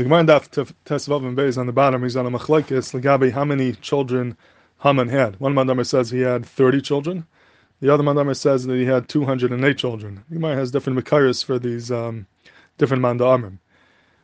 [0.00, 3.44] The Gemara Daf Tesvav and Beis on the bottom, he's on a machlekes, legabe how
[3.44, 4.34] many children
[4.82, 5.38] Haman had.
[5.38, 7.26] One Mandamar says he had 30 children.
[7.82, 10.24] The other Mandamar says that he had 208 children.
[10.30, 12.26] The Gemara has different makaris for these um,
[12.78, 13.58] different Mandamrim.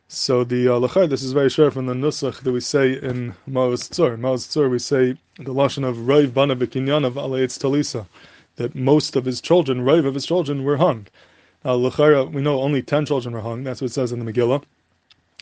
[0.07, 3.87] So the uh, this is very sure from the Nusach that we say in Maoz
[3.87, 4.15] Tzur.
[4.15, 8.07] In Maoz Tzur we say the Lashon of Raiv Bana B'kinyan of Alayetz Talisa,
[8.55, 11.05] that most of his children, Raiv of his children, were hung.
[11.63, 14.63] Now, we know only 10 children were hung, that's what it says in the Megillah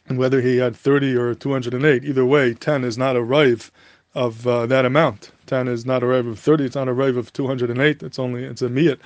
[0.08, 3.72] and whether he had 30 or 208, either way, 10 is not a rive
[4.14, 5.32] of uh, that amount.
[5.48, 8.44] 10 is not a rive of 30, it's not a rive of 208, it's only,
[8.44, 9.00] it's a miyat.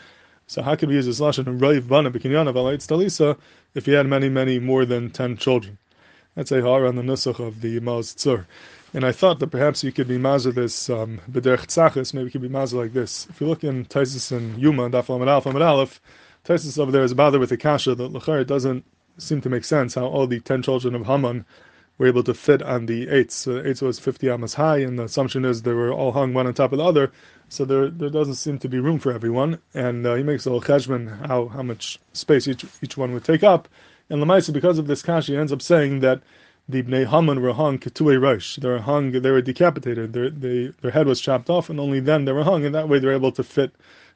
[0.48, 3.38] So how could we use this lashon and rive bana b'kinyan of stalisa
[3.76, 5.78] if he had many, many more than 10 children?
[6.36, 8.46] That's a har on the nusach of the Maoz Tzur.
[8.94, 12.32] And I thought that perhaps you could be mazah this um, b'derech tzachis, maybe you
[12.32, 13.28] could be mazah like this.
[13.30, 16.00] If you look in Taisis and Yuma, Daf Lamed Aleph, Lamed
[16.44, 18.84] Taisis over there is bothered with the kasha that Lachar doesn't
[19.20, 21.46] seem to make sense how all the ten children of Haman
[22.00, 23.32] were able to fit on the eitz.
[23.32, 26.34] So the eitz was 50 amas high, and the assumption is they were all hung
[26.34, 27.12] one on top of the other.
[27.50, 29.60] So there, there doesn't seem to be room for everyone.
[29.74, 33.26] And uh, he makes a little cheshbon how, how much space each, each one would
[33.26, 33.68] take up.
[34.10, 36.22] And Lamaisa, because of this kashi, ends up saying that
[36.70, 38.56] the Bnei Haman were hung ketue rosh.
[38.56, 40.14] They were hung, they were decapitated.
[40.14, 42.64] Their, they, their head was chopped off, and only then they were hung.
[42.64, 43.74] And that way they're able to fit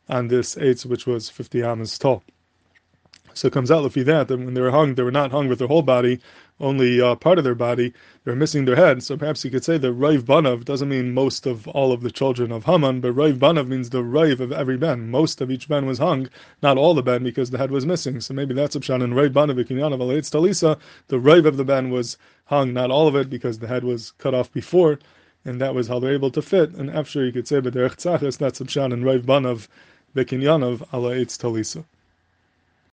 [0.08, 2.24] on this eitz, which was 50 amas tall.
[3.36, 5.48] So it comes out if that that when they were hung, they were not hung
[5.48, 6.20] with their whole body,
[6.60, 7.94] only uh, part of their body.
[8.24, 9.02] They were missing their head.
[9.02, 12.12] So perhaps you could say that Raiv Banav doesn't mean most of all of the
[12.12, 15.10] children of Haman, but Raiv Banav means the Raiv of every ben.
[15.10, 16.30] Most of each ben was hung,
[16.62, 18.22] not all the ben because the head was missing.
[18.22, 20.78] So maybe that's Pshan and Raiv Banav Kinyan of Alayit Talisa.
[21.08, 24.12] The Raiv of the ben was hung, not all of it because the head was
[24.20, 25.00] cut off before,
[25.44, 26.72] and that was how they're able to fit.
[26.72, 29.68] And after you could say, but that's Pshan and Raiv Banav
[30.16, 31.84] Bekinyan of Alayit Talisa.